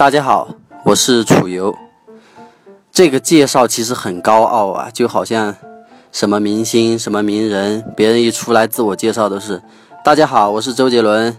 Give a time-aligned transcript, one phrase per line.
[0.00, 0.48] 大家好，
[0.82, 1.76] 我是楚游。
[2.90, 5.54] 这个介绍其实很高傲啊，就好像
[6.10, 9.60] 什么明星、什么名人，别人一出来自我介绍都是
[10.02, 11.36] “大家好，我是周杰伦”。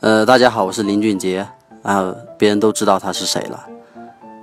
[0.00, 1.46] 呃，大家好，我是林俊杰
[1.82, 3.66] 啊，别人都知道他是谁了。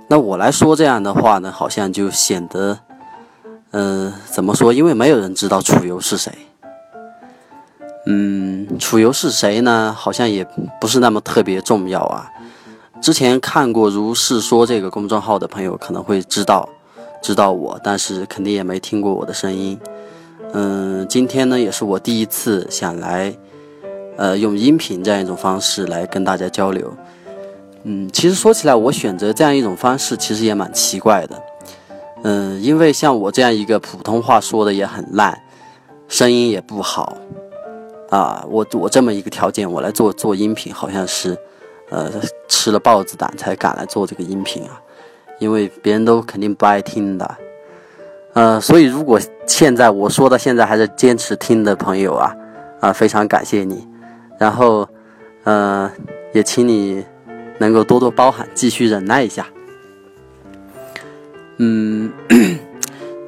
[0.06, 2.78] 那我来说这样的话呢，好像就显得，
[3.72, 4.72] 嗯，怎么说？
[4.72, 6.32] 因为没有人知道楚游是谁。
[8.06, 9.92] 嗯，楚游是谁呢？
[9.98, 10.46] 好像也
[10.80, 12.30] 不是那么特别重要啊。
[13.00, 16.68] 之前看过《如是说》这个公众号的朋友可能会知道，
[17.22, 19.78] 知道我，但是肯定也没听过我的声音。
[20.52, 23.34] 嗯，今天呢也是我第一次想来，
[24.16, 26.92] 呃，用音频这样一种方式来跟大家交流。
[27.84, 31.42] 嗯，其实说起来，我选择这样一种方式其实也蛮奇怪的。
[32.24, 35.40] 嗯，因为像我这样一个普通话说的也很烂，
[36.08, 37.16] 声音也不好，
[38.10, 41.38] 啊，我我这么一个条件，我来做做音频，好像是。
[41.90, 42.10] 呃，
[42.48, 44.80] 吃了豹子胆才敢来做这个音频啊，
[45.38, 47.36] 因为别人都肯定不爱听的。
[48.34, 52.36] 呃，所以如果现在我说到现在还是坚持听的朋友啊，
[52.80, 53.86] 啊，非常感谢你。
[54.38, 54.88] 然后，
[55.44, 55.90] 呃，
[56.32, 57.04] 也请你
[57.58, 59.46] 能够多多包涵，继续忍耐一下。
[61.56, 62.12] 嗯，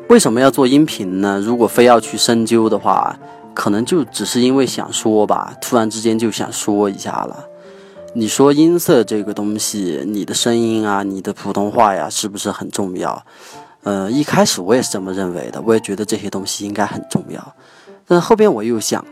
[0.09, 1.41] 为什么要做音频呢？
[1.45, 3.19] 如果非要去深究的话，
[3.55, 7.45] 可能就只是因为想说吧，突然之间就想说一下了。
[8.13, 13.25] 你说音色这个东西，你的声音啊，你的普通话呀，是不是很重要？
[13.85, 17.55] 呃，一开始我也是这么认为的，我也觉得这些东西应该很重要。
[18.07, 19.05] 但后边我又想，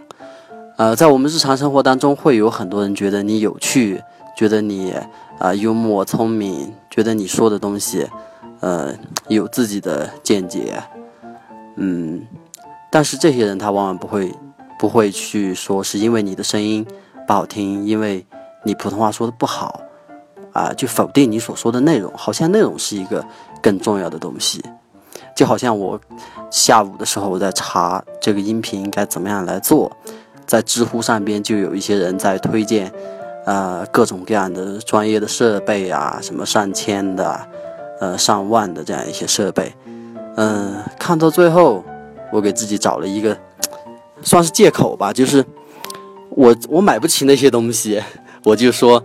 [0.76, 4.02] 呃，在我们日常生活当中，会有很多人觉得你有趣，
[4.36, 4.92] 觉得你
[5.38, 8.04] 啊幽默聪明，觉得你说的东西，
[8.58, 8.92] 呃，
[9.28, 10.82] 有自己的见解，
[11.76, 12.26] 嗯，
[12.90, 14.34] 但是这些人他往往不会
[14.76, 16.84] 不会去说是因为你的声音
[17.28, 18.26] 不好听，因为。
[18.68, 19.80] 你普通话说的不好，
[20.52, 23.24] 啊，就否定你所说的内容，好像内容是一个
[23.62, 24.62] 更重要的东西。
[25.34, 25.98] 就好像我
[26.50, 29.90] 下午的时候我在查这个音频应该怎么样来做，
[30.46, 32.92] 在知乎上边就有一些人在推荐，
[33.46, 37.40] 呃，各种各样的专业的设备啊，什么上千的，
[38.00, 39.72] 呃，上万的这样一些设备。
[40.36, 41.82] 嗯，看到最后，
[42.30, 43.34] 我给自己找了一个
[44.20, 45.42] 算是借口吧，就是
[46.28, 48.02] 我我买不起那些东西。
[48.44, 49.02] 我就说，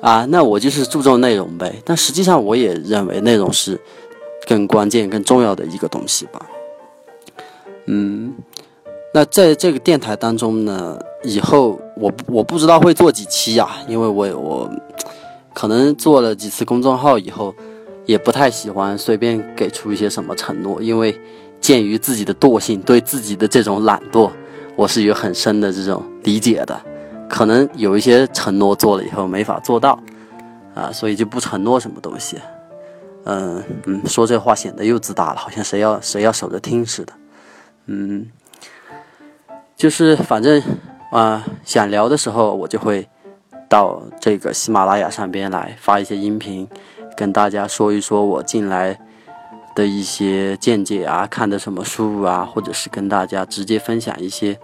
[0.00, 1.74] 啊，那我就是注重内容呗。
[1.84, 3.78] 但实际上，我也认为内容是
[4.46, 6.46] 更关键、更重要的一个东西吧。
[7.86, 8.34] 嗯，
[9.12, 14.70] 那在这个电台当中呢，以后我我不知道会做几期呀，因为我我
[15.54, 17.54] 可能做了几次公众号以后，
[18.06, 21.18] 也不太喜欢随便给出一些什么承诺，因为
[21.60, 24.30] 鉴于自己的惰性，对自己的这种懒惰，
[24.76, 26.80] 我是有很深的这种理解的。
[27.28, 29.98] 可能有一些承诺做了以后没法做到，
[30.74, 32.38] 啊，所以就不承诺什么东西。
[33.24, 37.12] 嗯嗯，说这话显得又自大了，好像谁要谁要守着听似的。
[37.86, 38.30] 嗯，
[39.76, 40.62] 就是反正
[41.12, 43.06] 啊，想聊的时候我就会
[43.68, 46.66] 到这个喜马拉雅上边来发一些音频，
[47.16, 48.98] 跟大家说一说我近来
[49.74, 54.58] 的一些见解啊，看的什么书啊，或者是跟大家直接分享一些。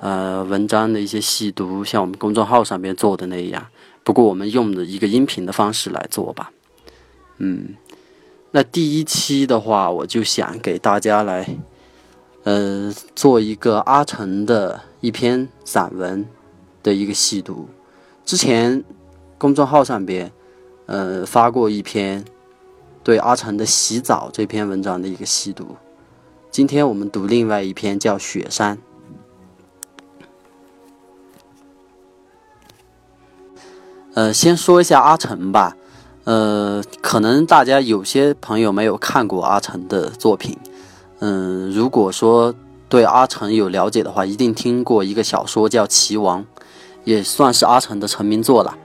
[0.00, 3.66] 呃，文章的一些细读，像我们公众号上边做的那样，
[4.02, 6.50] 不过我们用的一个音频的方式来做吧。
[7.36, 7.74] 嗯，
[8.52, 11.46] 那第一期的话，我就想给大家来，
[12.44, 16.26] 呃，做一个阿成的一篇散文
[16.82, 17.68] 的一个细读。
[18.24, 18.82] 之前
[19.36, 20.32] 公众号上边，
[20.86, 22.24] 呃，发过一篇
[23.04, 25.76] 对阿成的《洗澡》这篇文章的一个细读。
[26.50, 28.76] 今天我们读另外一篇叫《雪山》。
[34.14, 35.76] 呃，先说一下阿成吧。
[36.24, 40.58] 呃，可能大家有些朋友没有看过阿成的作品。
[41.20, 42.54] 嗯，如果说
[42.88, 46.42] 对阿成有了解的话，一定听过一个小说叫《棋王》，
[47.04, 48.76] 也算是阿成的成名作了。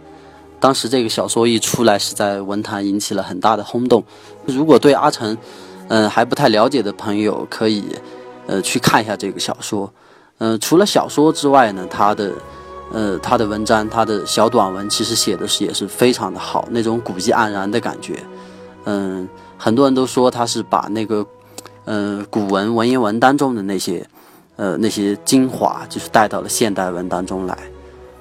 [0.60, 4.04] 当时这个小说一出来，是在文坛引起了很大的轰动。
[4.46, 5.36] 如果对阿成，
[5.88, 7.84] 嗯，还不太了解的朋友，可以
[8.46, 9.92] 呃去看一下这个小说。
[10.38, 12.32] 嗯，除了小说之外呢，他的。
[12.92, 18.24] 呃，他的文章，他的小短文，其实写的是也是非常的好，那种古意盎然的感觉。
[18.86, 19.28] 嗯，
[19.58, 21.26] 很多人都说他是把那个，
[21.86, 24.08] 呃，古文文言文当中的那些，
[24.56, 27.58] 呃，那些精华，就是带到了现代文当中来。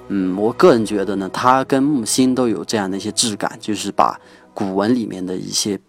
[0.07, 4.19] 嗯，我个人觉得呢，他跟木心都有这样的一些质感，就是把
[4.53, 5.79] 古文里面的一些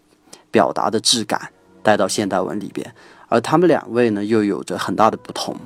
[0.50, 1.50] 表达的质感
[1.82, 2.94] 带到现代文里边，
[3.28, 5.56] 而他们两位呢，又有着很大的不同。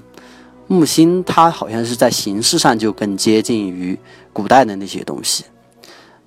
[0.71, 3.99] 木心他好像是在形式上就更接近于
[4.33, 5.43] 古代的那些东西，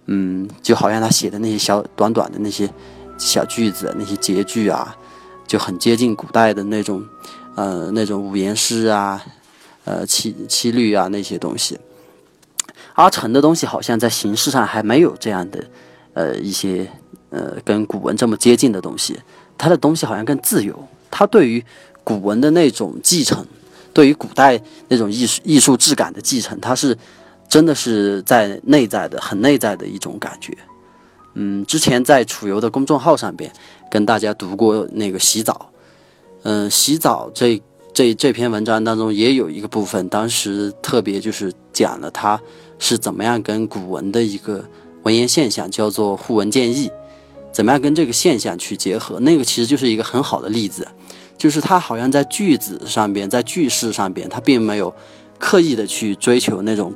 [0.08, 2.70] 嗯，就好像他写的那些小短短的那些
[3.18, 4.94] 小句子，那些结句啊，
[5.48, 7.02] 就很接近古代的那种，
[7.56, 9.24] 呃，那种五言诗啊，
[9.86, 11.80] 呃，七七律啊那些东西。
[12.96, 15.64] 阿城的东西好像在形式上还没有这样的，
[16.16, 16.86] 呃，一些
[17.30, 19.18] 呃跟古文这么接近的东西。
[19.58, 20.78] 他的东西好像更自由，
[21.10, 21.64] 他对于
[22.04, 23.46] 古文的那种继承，
[23.94, 26.98] 对于古代那种艺术艺术质感的继承，它是。
[27.50, 30.58] 真的是在内在的很内在的一种感觉，
[31.36, 33.52] 嗯，之前在楚游的公众号上边
[33.92, 35.70] 跟大家读过那个洗澡，
[36.42, 37.62] 嗯，洗澡这
[37.94, 42.42] 这这篇文章当中也有一个部分，当时特别就是讲了它
[42.80, 44.66] 是怎么样跟古文的一个
[45.04, 46.90] 文言现象叫做互文见义，
[47.52, 50.88] 怎么样跟这个现象去结合，那个其实就是一个很好的例子，
[51.38, 54.94] 就是它好像在句子上边，在句式上边，它并没有
[55.38, 56.94] 刻意的去追求那种。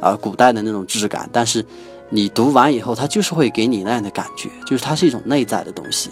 [0.00, 1.62] 啊，古代的那种质感，但是
[2.08, 6.08] 你读完以后，它就是会给你那样的感觉，就是它是一种内在的东西。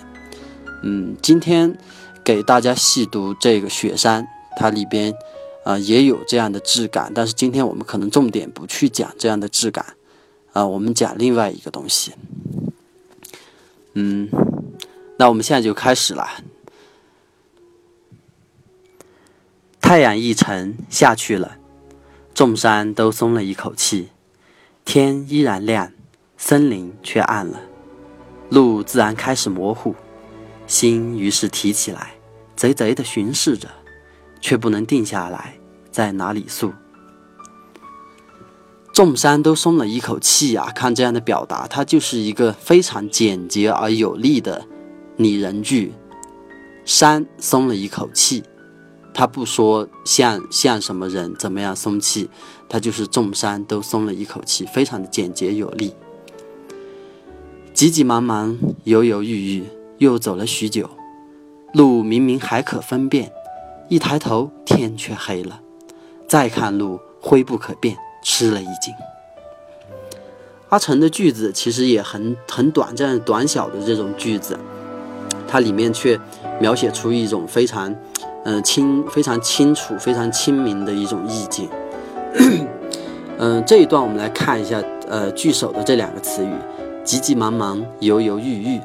[0.83, 1.75] 嗯，今天
[2.23, 4.23] 给大家细读这个《雪山》，
[4.59, 5.15] 它里边
[5.65, 9.83] 啊也有这样的质感，但是今天我们可能重点不去讲这样的质感，
[10.53, 12.13] 啊，我们讲另外一个东西。
[13.95, 14.29] 嗯，
[15.17, 16.29] 那我们现在就开始了。
[19.89, 21.57] 太阳一沉下去了。
[22.35, 24.11] 众山都松了一口气，
[24.85, 25.91] 天依然亮，
[26.37, 27.59] 森林却暗了，
[28.51, 29.95] 路自然开始模糊，
[30.67, 32.11] 心于是提起来，
[32.55, 33.67] 贼贼的巡视着，
[34.43, 35.55] 却不能定下来
[35.91, 36.71] 在哪里宿。
[38.93, 40.71] 众山都松了一口气啊！
[40.75, 44.67] 看这样的表达，它就是一个非常简洁而有力的
[45.17, 45.95] 拟人句。
[46.85, 48.45] 山松了一口气。
[49.15, 52.31] 他不说像像什么人怎么样松气，
[52.69, 55.93] 他就是众山都松了一口气，非常的简洁有力。
[57.75, 59.65] 急急忙忙，犹犹豫豫，
[59.99, 60.89] 又走了许久，
[61.73, 63.33] 路明明还可分辨，
[63.89, 65.61] 一抬头天却黑了，
[66.29, 68.95] 再看路灰不可辨，吃了一惊。
[70.69, 74.57] 阿成的句子其实也很很短，暂短小的这种句子，
[75.49, 76.21] 它里面却
[76.61, 77.93] 描写出一种非常。
[78.49, 81.69] 嗯，清非常清楚、非常清明的一种意境。
[83.37, 86.51] 嗯， 这一段我们来看一下，呃，句首的这两个词语
[87.05, 88.81] “急急忙忙”“犹犹豫豫”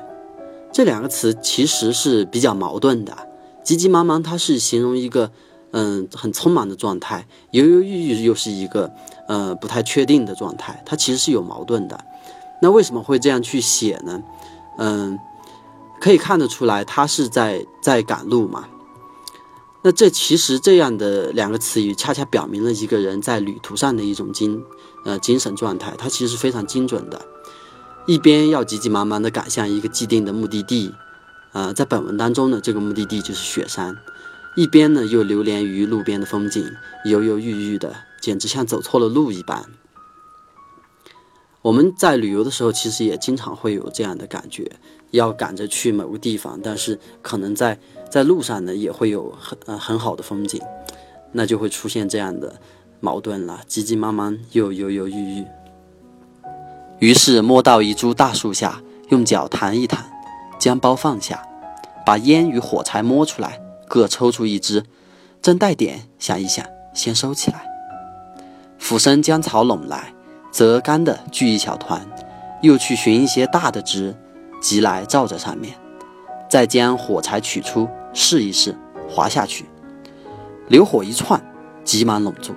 [0.74, 3.15] 这两个词其实是比较矛盾的。
[3.63, 5.31] 急急忙忙，它是形容一个
[5.71, 7.21] 嗯很匆忙的状态；
[7.51, 8.92] 犹犹豫豫又是一个
[9.30, 11.98] 呃不太确定的状态，它其实是有矛盾的。
[12.62, 14.21] 那为什么会这样去写呢？
[14.77, 15.18] 嗯，
[16.01, 18.66] 可以看得出来，他是在在赶路嘛。
[19.85, 24.63] 那这其实这样的两个词语，恰恰表明了一个人在旅途上的一种精，
[25.03, 27.21] 呃精神状态，它其实非常精准的。
[28.06, 30.94] 一边要急急忙忙地赶向一个既定的目的地，
[31.51, 33.94] 呃，在本文当中呢，这个目的地就是雪山；
[34.56, 36.65] 一边呢又流连于路边的风景，
[37.03, 39.65] 犹犹豫豫的，简直像走错了路一般。
[41.63, 44.71] 我们在旅游的时候，其实也经常会有这样的感觉，
[45.10, 47.80] 要赶着去某个地方，但是可能在。
[48.12, 50.62] 在路上呢，也会有很呃很好的风景，
[51.31, 52.62] 那就会出现这样的
[53.00, 55.45] 矛盾了，急急忙忙又犹犹豫豫。
[57.00, 60.06] 于是摸到一株大树下，用脚弹一弹，
[60.59, 61.42] 将包放下，
[62.06, 64.83] 把烟与火柴摸出来，各抽出一支，
[65.42, 67.66] 正带点，想一想，先收起来。
[68.78, 70.14] 俯身将草拢来，
[70.54, 72.07] 折干的聚一小团，
[72.62, 74.16] 又去寻一些大的枝，
[74.62, 75.74] 集来罩在上面，
[76.48, 77.90] 再将火柴取出。
[78.16, 78.78] 试一试，
[79.10, 79.66] 滑下去，
[80.68, 81.42] 流火一窜，
[81.83, 82.54] 急忙拢住，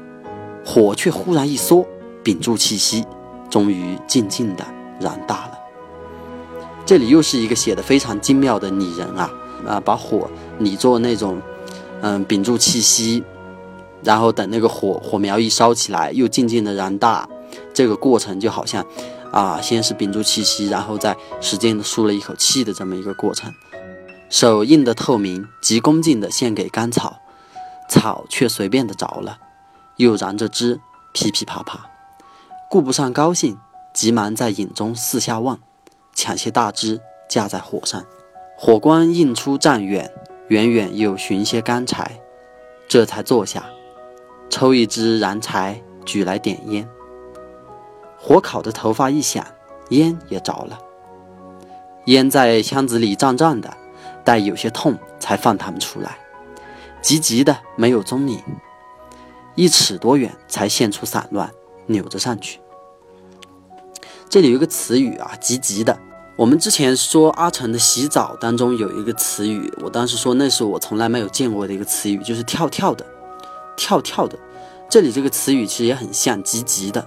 [0.66, 1.86] 火却忽然一缩，
[2.22, 3.06] 屏住气息，
[3.48, 4.62] 终于静静的
[5.00, 5.58] 燃大了。
[6.84, 9.30] 这里又是一个写的非常精妙的拟人啊
[9.66, 11.40] 啊，把火拟作那种，
[12.02, 13.24] 嗯，屏住气息，
[14.02, 17.26] 然后等那个火火苗一烧起来，又静静的燃大，
[17.76, 18.86] 这个过程就好像，
[19.30, 23.52] 啊，先是屏住气息，然后再使劲的舒了一口气的这么一个过程。
[24.30, 27.18] 手印得透明，极恭敬地献给干草，
[27.86, 29.38] 草却随便的着了，
[29.96, 30.80] 又燃着枝，
[31.12, 31.90] 噼噼啪啪，
[32.70, 33.58] 顾不上高兴，
[33.92, 35.58] 急忙在影中四下望，
[36.14, 38.02] 抢些大枝架在火上，
[38.56, 40.10] 火光映出丈远，
[40.48, 42.18] 远远又寻些干柴，
[42.88, 43.66] 这才坐下，
[44.48, 46.88] 抽一支燃柴，举来点烟，
[48.18, 49.44] 火烤的头发一响，
[49.90, 50.78] 烟也着了，
[52.06, 53.76] 烟在箱子里胀胀的。
[54.24, 56.18] 待有些痛，才放他们出来。
[57.00, 58.42] 急急的没有踪影，
[59.54, 61.48] 一尺多远才现出散乱，
[61.86, 62.58] 扭着上去。
[64.28, 65.96] 这里有一个词语啊，急急的。
[66.34, 73.06] 我们之前说阿成的洗澡当中有一个词语，我当时说那是我从来没有见过的一个词语，就是跳跳的，
[73.76, 74.36] 跳跳的。
[74.90, 77.06] 这里这个词语其实也很像急急的。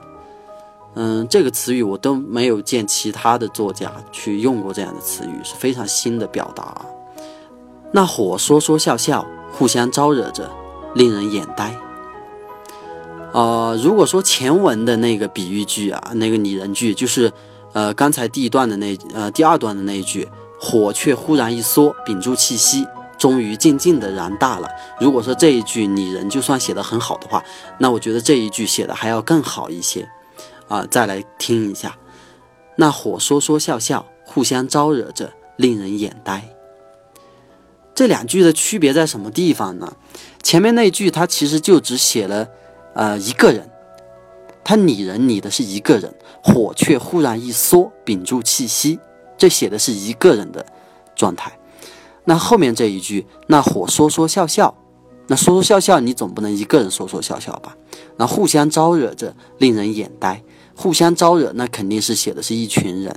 [0.96, 6.86] 嗯，这个词语我都没有见其他的作家去用过这样的词语，是非常新的表达。
[7.91, 10.50] 那火说说笑笑，互相招惹着，
[10.96, 11.75] 令人眼呆。
[13.31, 17.31] 呃，如果说前文的那个比喻句啊，那个拟人句，就是
[17.74, 20.27] 呃刚才第一段的那呃第二段的那一句，
[20.60, 22.86] 火却忽然一缩，屏住气息，
[23.17, 24.67] 终于静静的燃大了。
[25.00, 27.43] 如果说这一句拟人就算写得很好的话，
[27.77, 30.10] 那我觉得这一句写的还要更好一些。
[30.69, 31.97] 啊，再来听一下，
[32.77, 36.47] 那火说说笑笑，互相招惹着，令人眼呆。
[37.93, 39.97] 这两句的区别在什么地方呢？
[40.41, 42.47] 前面那句它其实就只写了。
[42.95, 43.69] 呃，一个人，
[44.63, 48.99] 他拟人拟的是一个人，火却忽然一缩，屏住气息，
[49.38, 50.65] 这写的是一个人的
[51.15, 51.57] 状态。
[52.25, 54.75] 那后面这一句，那火说说笑笑，
[55.27, 57.75] 那说说笑笑，你总不能一个人说说笑笑吧？
[58.17, 60.43] 那互相招惹着，令人眼呆。
[60.79, 63.13] 互相招惹，那肯定是写的是一群人，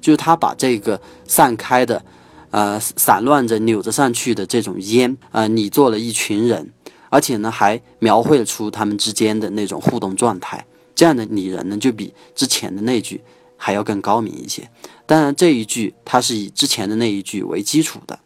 [0.00, 2.02] 就是他把这个散开的，
[2.50, 6.72] 呃，散乱着扭着上去的这种烟，呃，拟做了一群人。
[7.10, 10.64] 而且呢，还描绘出他们之间的那种互动状态，
[10.94, 13.20] 这样的拟人呢，就比之前的那句
[13.58, 14.66] 还要更高明一些。
[15.04, 18.18] 当然，这一句它是以之前的那一句为基础的，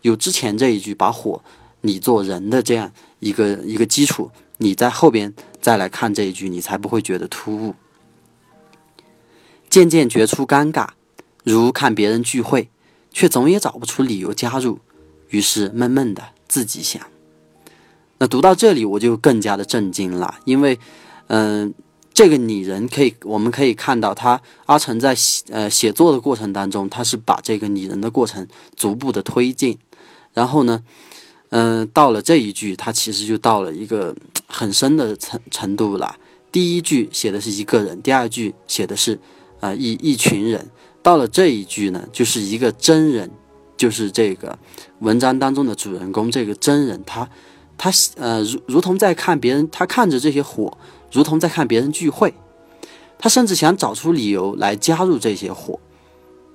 [0.00, 1.44] 有之前这一句把火
[1.82, 5.30] 拟作人的这样一个一个基础，你在后边
[5.60, 7.74] 再来看这一句，你才不会觉得突兀。
[9.70, 10.88] 渐渐觉出尴尬，
[11.44, 12.68] 如看别人聚会，
[13.12, 14.80] 却总也找不出理由加入，
[15.28, 17.00] 于是闷闷的自己想。
[18.18, 20.78] 那读到这里，我就更加的震惊了，因为，
[21.28, 21.72] 嗯，
[22.12, 28.46] 这个拟人可以，我们可以看到他阿成在写呃写作的过程当中，他是把这个拟人的过程
[28.76, 29.78] 逐步的推进，
[30.34, 30.82] 然后呢，
[31.50, 34.14] 嗯，到了这一句，他其实就到了一个
[34.46, 36.16] 很深的程程度了。
[36.52, 39.18] 第一句写的是一个人，第二句写的是
[39.60, 40.68] 啊一一群人，
[41.02, 43.30] 到了这一句呢，就是一个真人，
[43.76, 44.58] 就是这个
[44.98, 47.28] 文章当中的主人公这个真人他。
[47.82, 50.76] 他呃，如如同在看别人，他看着这些火，
[51.10, 52.34] 如同在看别人聚会，
[53.18, 55.80] 他甚至想找出理由来加入这些火，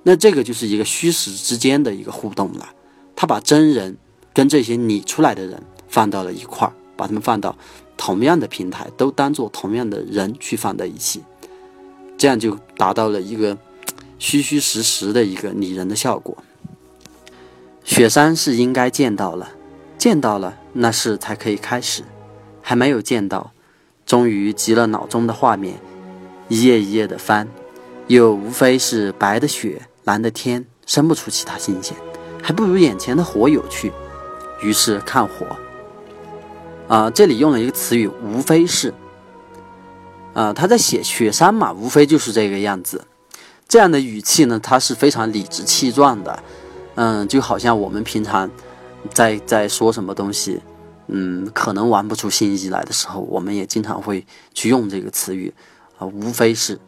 [0.04, 2.68] 那这个就是一个虚实之间的一个互动了。
[3.16, 3.96] 他把真人
[4.32, 7.58] 跟这些拟出来的人放到了一块儿，把他们放到
[7.96, 11.24] 同样的平台，都当做同样的人去放在一起，
[12.16, 13.56] 这样就达到了一个
[14.18, 16.36] 虚虚实实的一个拟人的效果。
[17.84, 19.52] 雪山是应该见到了。
[19.98, 22.02] 见到了，那事才可以开始；
[22.62, 23.52] 还没有见到，
[24.04, 25.80] 终于急了脑中的画面，
[26.48, 27.48] 一页一页的翻，
[28.06, 31.96] 又无非是白的雪，蓝的天，生不出其他新鲜，
[32.42, 33.90] 还不如眼前的火有趣。
[34.62, 35.46] 于是看火。
[36.88, 38.94] 啊，这里用了一个词语，无非是。
[40.36, 43.06] 啊，他在写雪山嘛，无非就是这个样子。
[43.66, 46.42] 这样的语气呢，他是非常理直气壮的。
[46.94, 48.50] 嗯，就好像我们平常。
[49.14, 50.60] 在在说什么东西，
[51.06, 55.54] 嗯，可能玩不出新意来的时候，我们也经常会去用这个词语
[55.96, 56.80] 啊，无非是，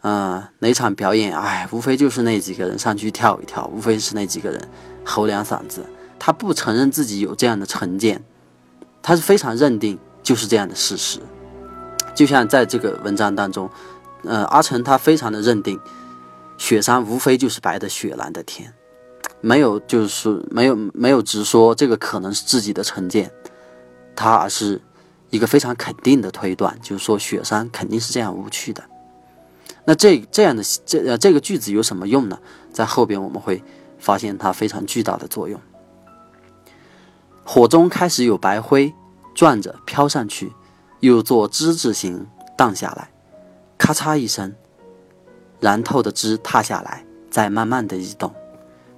[0.00, 4.66] 嗯，哪场表演，哎，无非就是那几个人上去跳一跳，无非是那几个人
[5.04, 5.84] 吼两嗓子，
[6.18, 8.24] 他不承认自己有这样的成见，
[9.02, 11.20] 他是非常认定就是这样的事实，
[12.16, 13.70] 就像在这个文章当中，
[14.24, 15.78] 呃，阿成他非常的认定，
[16.58, 18.72] 雪山无非就是白的雪，蓝的天。
[19.42, 23.30] 没有，就是没有没有直说这个可能是自己的成见，
[24.16, 24.80] 他而是
[25.28, 28.82] 一个非常肯定的推断，就是说雪山肯定是这样无趣的。
[29.84, 32.38] 那这这样的这呃这个句子有什么用呢？
[32.72, 33.62] 在后边我们会
[33.98, 35.60] 发现它非常巨大的作用。
[37.44, 38.92] 火中开始有白灰
[39.34, 40.50] 转着飘上去，
[41.00, 42.26] 又做之字形
[42.56, 43.10] 荡下来，
[43.76, 44.54] 咔嚓一声，
[45.60, 48.32] 燃透的枝踏下来，再慢慢的移动。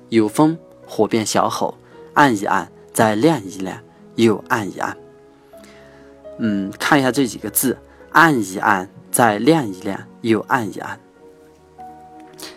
[0.08, 1.74] 有风，火变小吼，
[2.14, 3.78] 按一按，再亮一亮，
[4.14, 4.96] 又按一按。
[6.38, 7.76] 嗯，看一下这几个字，
[8.12, 10.98] 按一按，再亮一亮，又按一按。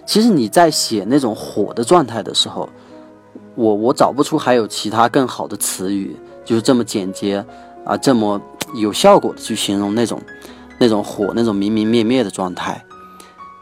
[0.06, 2.70] 其实你在写那种火的状态的时候，
[3.56, 7.44] 我我找不出还有其他更好的词语，就是这么简洁
[7.84, 8.40] 啊，这么
[8.76, 10.22] 有效果的去形容那种
[10.80, 12.84] 那种火那种明明灭灭的状态。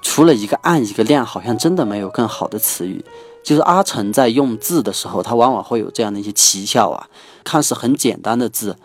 [0.02, 3.04] 除了一个暗一个亮，好像真的没有更好的词语。
[3.44, 7.08] 就是阿成在用字的时候，他往往会有这样的一些奇效啊，
[7.44, 8.76] 看似很简单的字，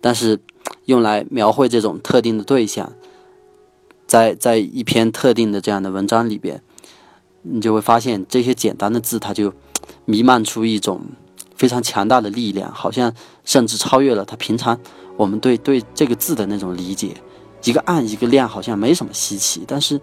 [0.00, 0.40] 但是
[0.84, 2.92] 用来描绘这种特定的对象，
[4.06, 6.62] 在在一篇特定的这样的文章里边，
[7.42, 9.52] 你就会发现这些简单的字，它就
[10.04, 11.00] 弥漫出一种
[11.56, 13.12] 非常强大的力量，好像
[13.44, 14.78] 甚至超越了他平常
[15.16, 17.16] 我们对对这个字的那种理解。
[17.64, 20.00] 一个暗一个亮，好像没什么稀奇，但是，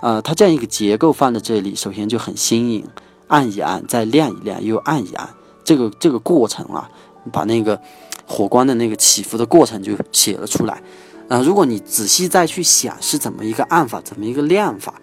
[0.00, 2.86] 呃，它这样一个结构放在这里，首先就很新颖，
[3.26, 5.28] 暗一暗，再亮一亮，又暗一暗，
[5.62, 6.88] 这个这个过程啊，
[7.30, 7.78] 把那个
[8.26, 10.82] 火光的那个起伏的过程就写了出来。
[11.28, 14.94] 啊，如果你仔细再去想是怎么一个暗法，怎么一个亮法，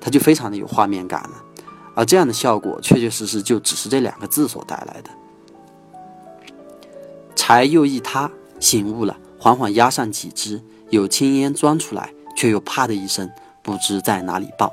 [0.00, 1.42] 它就非常的有画面感了。
[1.96, 5.10] 而这样的效果，确确实实就只是这两个字所带来的。
[7.34, 8.30] 柴又一塌，
[8.64, 10.62] 醒悟了，缓缓压上几支。
[10.88, 13.30] 有青烟钻出来，却又啪的一声，
[13.62, 14.72] 不知在哪里爆。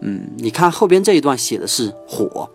[0.00, 2.50] 嗯，你看后边这一段写的是火，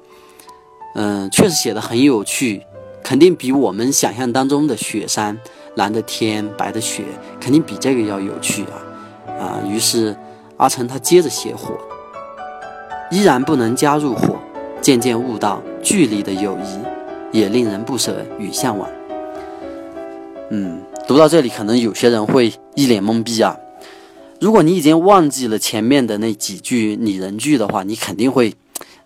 [0.95, 2.65] 嗯，确实写的很有趣，
[3.01, 5.37] 肯定比我们想象当中的雪山、
[5.75, 7.05] 蓝的天、白的雪，
[7.39, 8.75] 肯定比这个要有趣啊
[9.39, 9.63] 啊！
[9.65, 10.17] 于是
[10.57, 11.77] 阿成他接着写火，
[13.09, 14.37] 依然不能加入火，
[14.81, 18.89] 渐渐悟到距离的友谊，也令人不舍与向往。
[20.49, 20.81] 嗯。
[21.07, 23.57] 读到这里，可能有些人会一脸懵逼啊。
[24.39, 28.53] 如果你已经忘记了前面的那几句拟人句的话，你肯定会，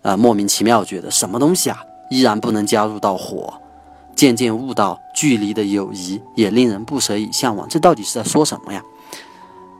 [0.02, 3.54] 呃，莫名其妙觉得什么东西啊，依然不能加入到火，
[4.14, 8.82] 渐渐悟到距离的友谊也令人不舍与向往，这到底是在说什么呀？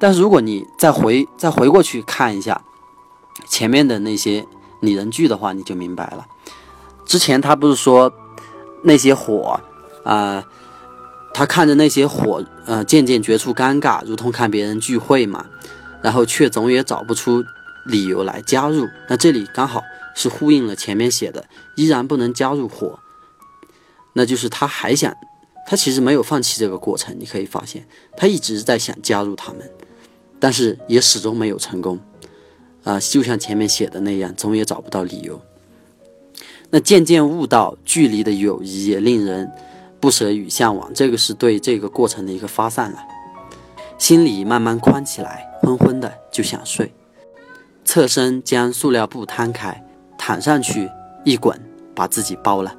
[0.01, 2.61] 但是如果你再回再回过去看一下
[3.47, 4.45] 前面的那些
[4.81, 6.25] 拟人句的话，你就明白了。
[7.05, 8.11] 之前他不是说
[8.83, 9.61] 那些火
[10.05, 10.43] 啊？
[11.35, 15.45] 他看着那些火，呃，渐渐觉出尴尬，如同看别人聚会嘛，
[16.01, 17.45] 然后却总也找不出
[17.87, 18.87] 理由来加入。
[19.09, 19.83] 那这里刚好
[20.15, 23.01] 是呼应了前面写的，依然不能加入火，
[24.13, 25.13] 那就是他还想，
[25.67, 27.17] 他其实没有放弃这个过程。
[27.19, 27.85] 你可以发现，
[28.17, 29.69] 他一直在想加入他们，
[30.39, 31.99] 但是也始终没有成功。
[32.85, 35.43] 啊，就像前面写的那样，总也找不到理由。
[36.71, 39.51] 那渐渐悟到距离的友谊也令人。
[40.05, 42.99] 不舍与向往，这个是对这个过程的一个发散了，
[43.97, 46.93] 心里慢慢宽起来，昏昏的就想睡，
[47.87, 49.83] 侧身将塑料布摊开，
[50.19, 50.91] 躺上去
[51.25, 51.59] 一滚，
[51.95, 52.77] 把自己包了。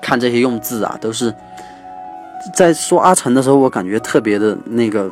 [0.00, 1.34] 看这些用字啊，都是
[2.54, 5.10] 在说阿成的时候，我感觉特别的那个，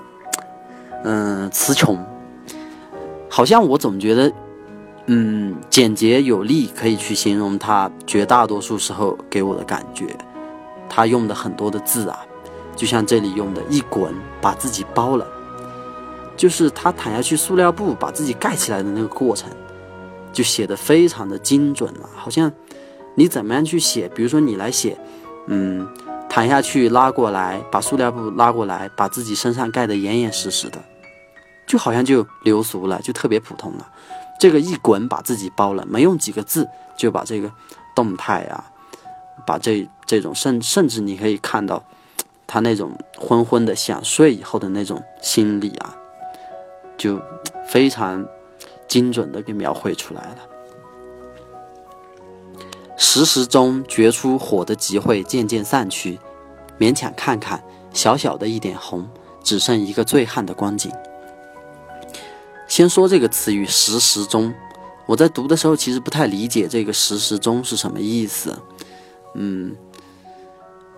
[1.02, 1.98] 嗯，词穷，
[3.28, 4.32] 好像我总觉得，
[5.06, 10.06] 嗯，简洁有力，可以去形容他绝大多数时候给我的感觉。
[10.88, 12.18] 他用的很多的字啊，
[12.74, 15.26] 就像这里用的一滚把自己包了，
[16.36, 19.50] 就是他躺下去塑料布把自己盖起来的那个过程，
[20.32, 22.08] 就写的非常的精准了。
[22.16, 22.50] 好像
[23.14, 24.96] 你怎么样去写，比如说你来写，
[25.46, 25.86] 嗯，
[26.28, 30.78] 躺下去拉过来，把塑料布拉过来，把自己身上盖得严严实实的，
[31.66, 33.86] 就好像就流俗了，就特别普通了。
[34.40, 37.50] 这个一滚把自己包了，没用几个字就把这个
[37.94, 38.64] 动态啊。
[39.46, 41.84] 把这这种甚甚至你可以看到，
[42.46, 45.94] 他那种昏昏的想睡以后的那种心理啊，
[46.96, 47.20] 就
[47.68, 48.26] 非常
[48.88, 50.38] 精准的给描绘出来了。
[52.96, 56.18] 时时中觉出火的集会渐渐散去，
[56.78, 59.06] 勉强看看小小的一点红，
[59.44, 60.90] 只剩一个醉汉的光景。
[62.66, 64.54] 先说这个词语“时时中”，
[65.04, 68.58] 我在读的时候其实不太理解这个“时时中”是什么意思。
[69.34, 69.76] 嗯，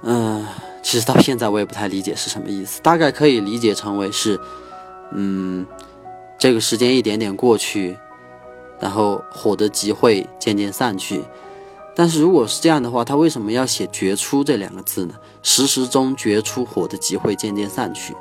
[0.03, 0.47] 嗯，
[0.83, 4.41] 其实到现在我也不太理解是什么意思，大概可以理解成为是，
[5.13, 5.67] 嗯，
[6.39, 7.97] 这个时间一点点过去，
[8.79, 11.23] 然后火的集会渐渐散去。
[11.95, 15.15] 但是如果是这样的话，他为什么要写“决出”这两个字呢？
[15.43, 18.15] 时时中决出火的集会渐渐散去，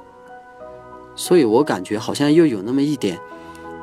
[1.15, 3.17] 所以我感觉好像又有那么一点，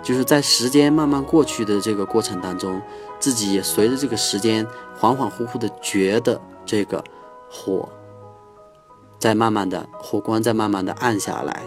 [0.02, 2.82] 就是在时间慢慢过去的这个过程当中。
[3.18, 4.66] 自己也随着这个时间
[5.00, 7.02] 恍恍惚惚的觉得这个
[7.56, 7.88] 火
[9.18, 11.62] 在慢慢的火光在慢慢的暗下来，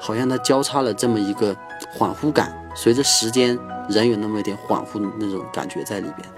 [0.00, 1.54] 好像它交叉了这么一个
[1.98, 2.56] 恍惚感。
[2.74, 6.28] 随着时间，人有那么一点恍惚的那种感觉在里边。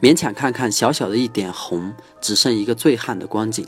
[0.00, 3.66] 勉强看看小小的一点红，只剩一个醉汉的光景，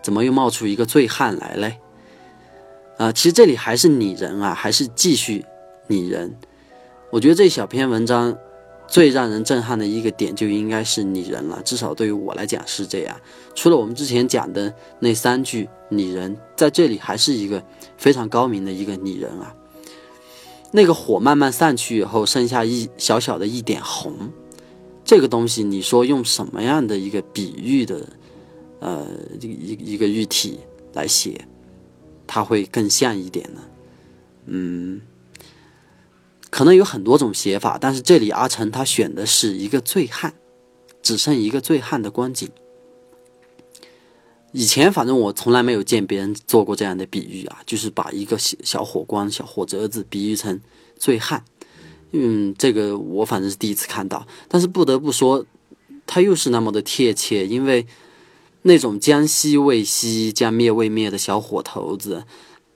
[0.00, 1.78] 怎么又冒出一个醉汉来嘞？
[2.98, 5.44] 啊，其实这里还是拟人啊，还是继续
[5.88, 6.36] 拟人。
[7.10, 8.36] 我觉得这小篇文章。
[8.92, 13.16] 最让人震撼的一个点就应该是拟人了，至少对于我来讲是这样。
[13.54, 17.64] 除了我们之前讲的那三句拟人，在这里还是一个
[17.96, 19.56] 非常高明的一个拟人啊。
[20.72, 24.14] 那个火慢慢散去以后，剩下一小小的一点红，
[25.02, 28.06] 这个东西，你说用什么样的一个比喻的，
[28.80, 29.06] 呃，
[29.40, 30.60] 一一一个喻体
[30.92, 31.46] 来写，
[32.26, 33.60] 它会更像一点呢？
[34.44, 35.00] 嗯，
[36.52, 40.34] 可能有很多种写法，但是这里阿成他选的是一个醉汉，
[41.02, 42.46] 只剩一个醉汉的光景。
[44.52, 50.60] 以前反正我从来没有见别人做过这样的比喻啊，就是把一个小小火光、小火折子比喻成
[50.98, 51.42] 醉汉。
[52.10, 55.46] 嗯，这个我反正是第一次看到，但是不得不说，
[56.06, 57.86] 它又是那么的贴切，因为
[58.60, 62.26] 那种将熄未熄、将灭未灭的小火头子，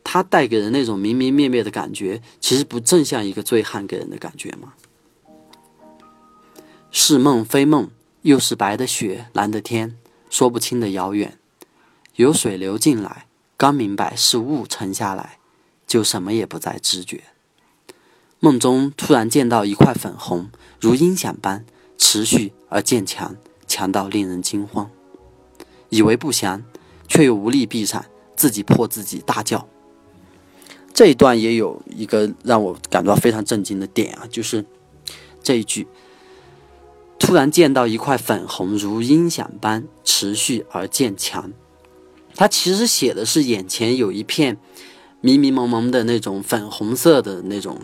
[0.08, 4.74] 它带给人那种明明灭灭的感觉，其实不正像一个醉汉给人的感觉吗？
[6.92, 7.90] 是梦非梦，
[8.22, 9.98] 又是白的雪，蓝的天，
[10.30, 11.36] 说不清的遥远。
[12.14, 15.38] 有水流进来，刚明白是雾沉下来，
[15.88, 17.24] 就什么也不再知觉。
[18.38, 20.48] 梦中突然见到一块粉红，
[20.80, 21.66] 如音响般
[21.98, 23.34] 持续而渐强，
[23.66, 24.88] 强到令人惊慌。
[25.88, 26.62] 以为不祥，
[27.08, 29.68] 却又无力闭上，自己破自己大叫。
[30.96, 34.64] 这一段也有一个让我感到非常震惊的点啊，就是
[35.42, 35.86] 这一句：
[37.18, 41.52] 突然见到一块粉红，如音响般持续而渐强。
[42.34, 44.56] 他其实写的是眼前有一片
[45.20, 47.78] 迷迷蒙蒙的那种粉红色的那种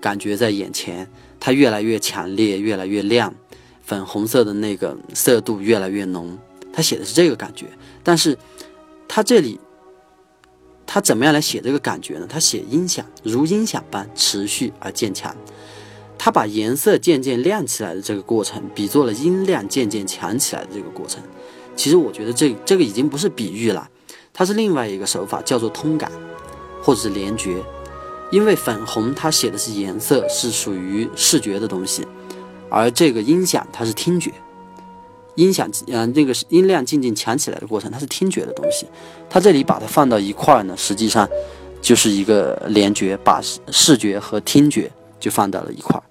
[0.00, 3.34] 感觉在眼前，它越来越强烈，越来越亮，
[3.82, 6.38] 粉红色的那个色度越来越浓。
[6.72, 7.66] 他写的是这个感觉，
[8.04, 8.38] 但是
[9.08, 9.58] 他这里
[10.94, 12.26] 他怎么样来写这个感觉呢？
[12.28, 15.34] 他写音响如音响般持续而渐强，
[16.16, 21.20] 他把颜色渐渐亮起来的这个过程，比作了音量渐渐强起来的这个过程。
[21.74, 23.90] 其实我觉得这这个已经不是比喻了，
[24.32, 26.12] 它是另外一个手法，叫做通感，
[26.80, 27.56] 或者是联觉。
[28.30, 32.06] 因为粉红它写的是颜色，是属于视觉的东西，
[32.70, 34.30] 而这个音响它是听觉，
[35.36, 38.86] 音响嗯那个音量渐渐强起来的过程，它是听觉的东西。
[39.28, 41.28] 它这里把它放到一块儿呢，实际上
[41.82, 46.02] 就是一个联觉，把视觉和听觉就放到了一块儿。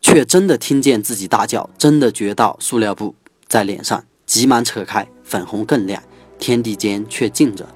[0.00, 3.14] 却真的听见自己大叫，真的觉到塑料布
[3.46, 6.02] 在脸上，急忙扯开，粉红更亮，
[6.38, 7.68] 天地间却静着。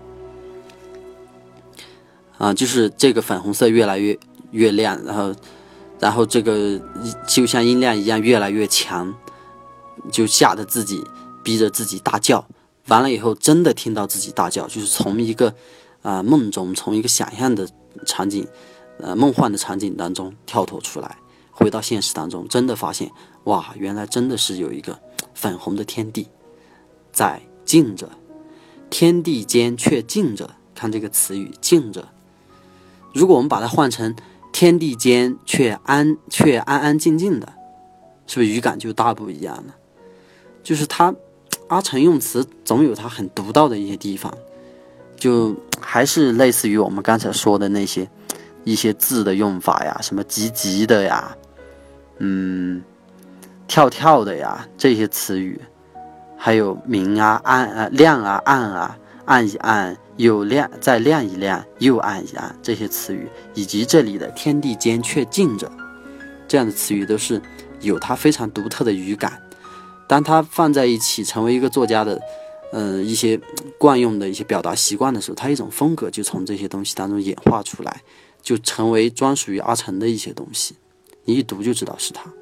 [2.38, 4.19] 啊，就是这个粉红色越来越
[4.53, 5.35] 越亮，然后，
[6.03, 6.81] 然后这个
[7.29, 9.15] 就像音量一样越来越强，
[10.11, 11.05] 就吓得自己
[11.45, 12.45] 逼着自己大叫。
[12.88, 15.55] 完了以后，真的听到自己大叫，就是从一个
[16.03, 17.69] 啊梦中，从一个想象的
[18.05, 18.45] 场景，
[18.99, 21.17] 呃梦幻的场景当中跳脱出来。
[21.53, 23.09] 回到现实当中，真的发现，
[23.45, 24.99] 哇，原来真的是有一个
[25.35, 26.29] 粉红的天地
[27.12, 28.11] 在静着，
[28.91, 30.51] 天地间却静着。
[30.75, 32.09] 看这个词语“静着”，
[33.15, 34.17] 如果我们把它换成
[34.53, 37.53] “天地间却安却安安静静的”，
[38.29, 39.75] 是不是语感就大不一样了？
[40.62, 41.12] 就是他
[41.67, 44.33] 阿成用词总有他很独到的一些地方，
[45.17, 48.09] 就还是类似于我们刚才说的那些
[48.62, 51.37] 一些字的用法呀，什么“急急”的呀。
[52.19, 52.81] 嗯，
[53.67, 55.61] 跳跳的呀，这些词语，
[56.37, 65.71] 还有明啊、暗啊、亮啊、暗啊、按一按又亮，再亮一亮又按一按，这些词语，以及这里的天地间却静着，
[66.49, 67.41] 这样的词语都是
[67.81, 69.41] 有它非常独特的语感。
[70.09, 72.21] 当它放在一起，成为一个作家的，
[72.73, 73.41] 嗯，一些
[73.79, 78.03] 惯用的一些表达习惯的时候，它一种风格就从这些东西当中演化出来，
[78.43, 80.75] 就成为专属于阿成的一些东西。
[81.25, 82.33] 你一读就知道是他。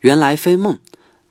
[0.00, 0.78] 原来非梦，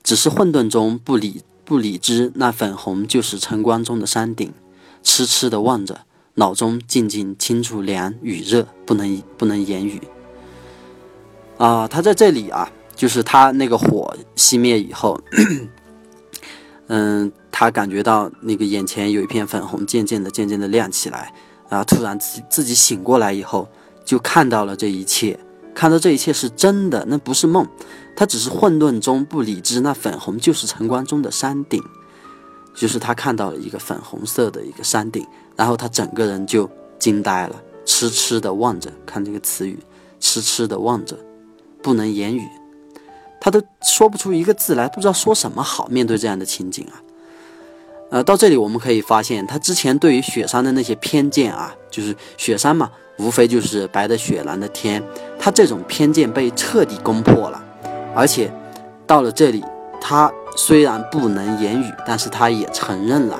[0.04, 4.54] 只是混沌中不理不理知，那粉红就是晨光中的山顶。
[5.02, 6.02] 痴痴的望着，
[6.36, 10.02] 脑中静静清楚凉与热，不能不能言语。
[11.58, 15.20] 啊，他在这里啊，就是他那个火熄灭以后，
[16.88, 21.34] 嗯，他感觉到那个眼前有一片粉红，渐渐的渐渐的亮起来，
[21.70, 23.68] 然后突然自己自己醒过来以后。
[24.06, 25.40] 就看到了这一切，
[25.74, 27.68] 看到这一切是真的，那不是梦，
[28.16, 29.82] 他只是混沌中不理智。
[29.82, 31.84] 那粉红就是晨光中的山顶，
[32.76, 37.56] 就是他看到了一个粉红色的一个山顶，然后他整个人就惊呆了，
[37.86, 39.78] 痴痴的望着，看这个词语，
[40.20, 41.18] 痴痴的望着，
[41.82, 42.48] 不能言语，
[43.42, 45.88] 他都说不出一个字来，不知道说什么好。
[45.88, 47.02] 面对这样的情景啊，
[48.12, 52.92] 呃，到这里我们可以发现，他之前对于雪山的那些偏见啊，就是雪山嘛。
[53.18, 55.04] 无非就是白的雪，蓝的天，
[55.40, 57.64] 他这种偏见被彻底攻破了，
[58.16, 58.52] 而且
[59.06, 59.64] 到了这里，
[60.02, 63.40] 他虽然不能言语，但是他也承认了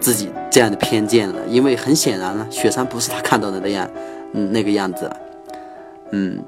[0.00, 3.88] 自己这样的偏见了，因为很显然了，雪山不是他看到的那样，
[4.32, 5.16] 嗯，那个样子了，
[6.12, 6.42] 嗯，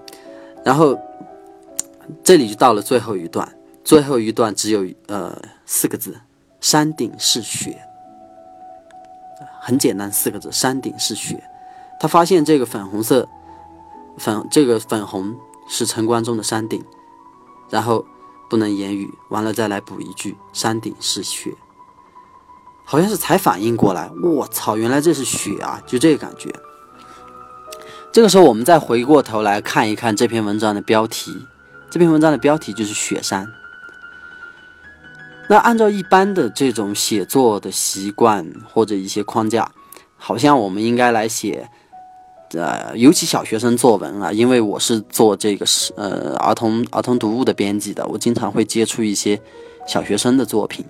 [0.64, 0.98] 然后
[2.24, 3.46] 这里就到了最后一段，
[3.84, 6.16] 最后一段只有呃四个字：
[6.60, 7.78] 山顶是雪。
[9.60, 11.42] 很简单四个字：山顶是雪。
[12.00, 13.28] 他发现这个粉红色，
[14.16, 15.36] 粉这个粉红
[15.68, 16.84] 是陈关中的山顶，
[17.70, 18.04] 然后
[18.48, 21.54] 不能言语，完了再来补一句：山顶是雪。
[22.84, 25.82] 好像是才反应过来，我操，原来这是雪啊！
[25.86, 26.50] 就这个感觉。
[28.10, 31.46] 这个时候，我们再回过头来看一看这篇文章的标题。
[31.90, 33.46] 这篇文章的标题就是“雪山”。
[35.50, 39.70] 那按照一般的这种写作的习惯或者一些框架，
[40.16, 41.70] 好像我们应该来写，
[42.52, 49.40] 呃，尤其小学生作文啊，因为我是做这个是呃儿童儿童读物的编辑的，我经常会接触一些
[49.86, 50.84] 小学生的作品，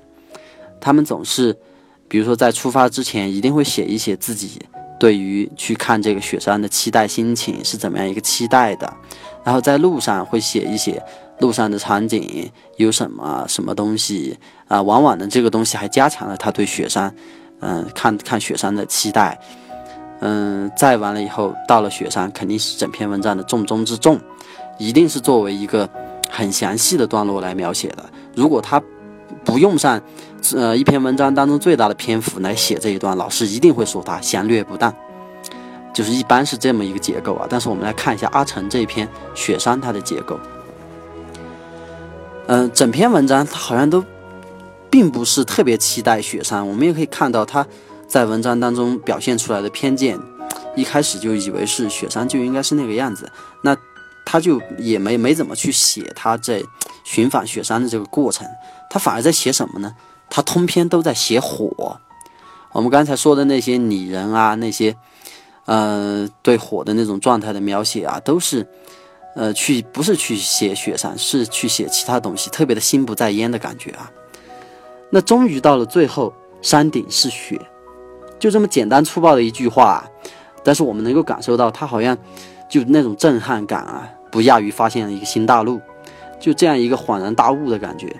[0.80, 1.56] 他们总是，
[2.06, 4.60] 比如说在出发之前，一定会写一写自己
[5.00, 8.92] 对于去看这个雪山的期待心情是怎么样一个期待的，
[9.44, 11.02] 然后在路上会写一写。
[11.40, 14.82] 路上的场景有什么什么东西啊？
[14.82, 17.14] 往往呢，这个东西还加强了他对雪山，
[17.60, 19.38] 嗯，看看雪山的期待。
[20.20, 24.18] 嗯，再完了以后，到了雪山，肯定是整篇文章的重中之重，
[24.78, 25.88] 一定是作为一个
[26.28, 28.04] 很详细的段落来描写的。
[28.34, 28.82] 如果他
[29.44, 30.00] 不用上，
[30.54, 34.92] 呃，一篇文章当中最大的篇幅来写这一段，老师一定会说他详略不当。
[35.94, 37.46] 就是一般是这么一个结构啊。
[37.48, 40.38] 但是我们来看一下阿成这一篇雪山它的结构。
[42.46, 44.04] 嗯，整篇文章他好像都
[44.88, 46.66] 并不是特别期待雪山。
[46.66, 47.66] 我们也可以看到他
[48.08, 50.18] 在文章当中表现出来的偏见，
[50.74, 53.30] 一开始就以为是雪山就应该是那个样子，
[53.62, 53.76] 那
[54.24, 56.62] 他就也没没怎么去写他在
[57.04, 58.46] 寻访雪山的这个过程，
[58.88, 59.94] 他反而在写什么呢？
[60.30, 62.00] 他通篇都在写火。
[62.72, 64.96] 我们刚才说的那些拟人啊，那些
[65.66, 68.66] 呃对火的那种状态的描写啊，都是。
[69.34, 74.10] 呃，去不是去写雪山，是去写其他东西，特别的心不在焉的感觉啊。
[75.10, 77.60] 那终于到了最后，山顶是雪，
[78.38, 80.04] 就这么简单粗暴的一句话，
[80.62, 82.16] 但是我们能够感受到，他好像
[82.68, 85.80] 就那种震撼感啊，不亚于发现了一个新大陆，
[86.38, 88.14] 就这样一个恍然大悟的感觉。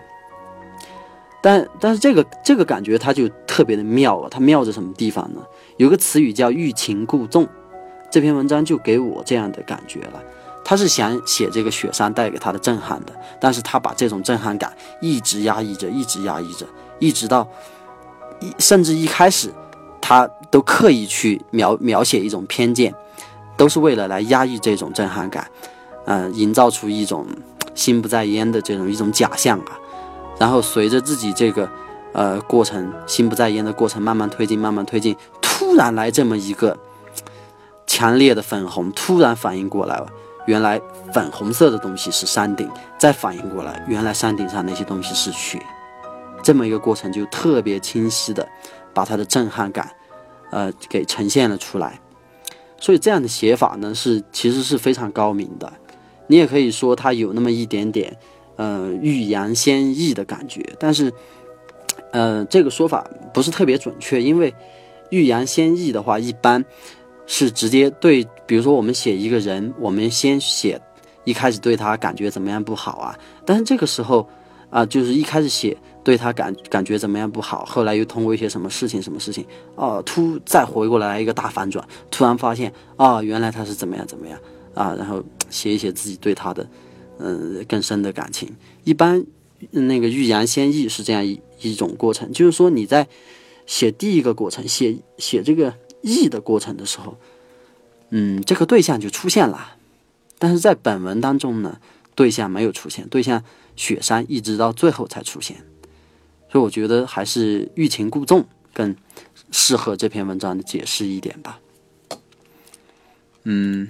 [1.41, 5.41] 但但是这个这个感觉它就特别的妙啊，它妙在什么地方呢？
[5.77, 7.47] 有个词语叫欲擒故纵，
[8.11, 10.21] 这篇文章就给我这样的感觉了。
[10.65, 16.67] 他是想写这个雪山带给他的震撼的，但是他把这种震撼感一直压抑着，一直压抑着，
[16.99, 17.49] 一直到
[18.41, 19.51] 一甚至一开始，
[20.09, 22.95] 他都刻意去描描写一种偏见，
[23.59, 25.47] 都是为了来压抑这种震撼感，
[26.07, 27.27] 嗯，营造出一种
[27.75, 29.79] 心不在焉的这种一种假象啊。
[30.39, 31.69] 然后随着自己这个
[32.15, 36.75] 呃过程心不在焉的过程慢慢推进，慢慢推进，突然来这么一个
[37.87, 40.07] 强烈的粉红，突然反应过来了。
[40.47, 40.81] 原来
[41.13, 42.67] 粉红色的东西是山顶，
[42.97, 45.61] 再反应过来，原来山顶上那些东西是雪，
[46.43, 48.49] 这么一个过程就特别清晰的
[48.95, 49.91] 把它的震撼感，
[50.51, 52.01] 呃，给呈现了出来。
[52.79, 55.73] 所以这样的写法呢，是其实是非常高明的。
[56.27, 58.17] 你也可以说它有那么一点点，
[58.57, 60.65] 呃，欲扬先抑的感觉。
[60.79, 61.13] 但是，
[62.13, 64.55] 呃，这个说法不是特别准确，因为
[65.11, 66.65] 欲扬先抑的话，一般。
[67.31, 70.81] 是直接对，比如说我们写一个人，我们先写
[71.25, 73.19] 一开始对他感觉怎么样不好啊？
[73.45, 74.27] 但是这个时候
[74.71, 75.77] 啊，就是一开始写
[76.09, 79.45] 对他感感觉怎么样不好，后来又通过一些什么事情什么事情
[79.75, 84.41] 哦，突再回过来一个大反转，突然发现啊，原来他是怎么样怎么样
[84.73, 86.67] 啊，然后写一写自己对他的
[87.19, 88.49] 嗯更深的感情。
[88.85, 89.23] 一般
[89.71, 93.07] 那个欲扬先抑是这样一一种过程，就是说你在
[93.67, 95.75] 写第一个过程，写写这个。
[96.01, 97.17] 抑的过程的时候，
[98.11, 99.75] 嗯，这个对象就出现了，
[100.39, 101.81] 但是在本文当中呢，
[102.15, 103.43] 对象没有出现，对象
[103.75, 105.57] 雪山一直到最后才出现，
[106.51, 108.97] 所以我觉得还是欲擒故纵更
[109.51, 111.61] 适合这篇文章的解释一点吧。
[113.45, 113.89] 嗯，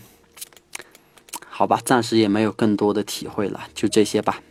[1.48, 4.42] 好吧，暂时也没有更多的体会了，就这些吧。